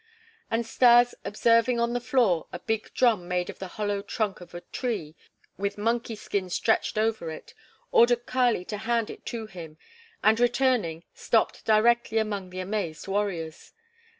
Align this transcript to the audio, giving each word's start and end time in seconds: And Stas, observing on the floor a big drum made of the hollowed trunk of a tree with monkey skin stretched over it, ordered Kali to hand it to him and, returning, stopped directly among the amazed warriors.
And 0.49 0.65
Stas, 0.65 1.13
observing 1.23 1.79
on 1.79 1.93
the 1.93 1.99
floor 2.01 2.47
a 2.51 2.57
big 2.57 2.91
drum 2.95 3.27
made 3.27 3.51
of 3.51 3.59
the 3.59 3.67
hollowed 3.77 4.07
trunk 4.07 4.41
of 4.41 4.55
a 4.55 4.61
tree 4.61 5.15
with 5.59 5.77
monkey 5.77 6.15
skin 6.15 6.49
stretched 6.49 6.97
over 6.97 7.29
it, 7.29 7.53
ordered 7.91 8.25
Kali 8.25 8.65
to 8.65 8.77
hand 8.77 9.11
it 9.11 9.27
to 9.27 9.45
him 9.45 9.77
and, 10.23 10.39
returning, 10.39 11.03
stopped 11.13 11.65
directly 11.65 12.17
among 12.17 12.49
the 12.49 12.61
amazed 12.61 13.07
warriors. 13.07 13.73